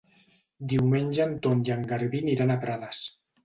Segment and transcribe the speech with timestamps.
[0.71, 3.07] Diumenge en Ton i en Garbí aniran a Prades.